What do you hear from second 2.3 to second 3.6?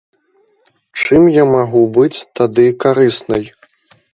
тады карыснай?